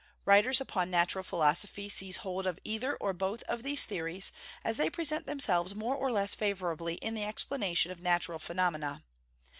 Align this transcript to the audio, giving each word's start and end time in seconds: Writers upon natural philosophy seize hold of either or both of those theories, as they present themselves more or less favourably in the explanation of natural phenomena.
Writers 0.25 0.59
upon 0.59 0.89
natural 0.89 1.21
philosophy 1.23 1.87
seize 1.87 2.17
hold 2.17 2.47
of 2.47 2.57
either 2.63 2.95
or 2.95 3.13
both 3.13 3.43
of 3.43 3.61
those 3.61 3.85
theories, 3.85 4.31
as 4.63 4.77
they 4.77 4.89
present 4.89 5.27
themselves 5.27 5.75
more 5.75 5.95
or 5.95 6.11
less 6.11 6.33
favourably 6.33 6.95
in 6.95 7.13
the 7.13 7.23
explanation 7.23 7.91
of 7.91 7.99
natural 8.01 8.39
phenomena. 8.39 9.03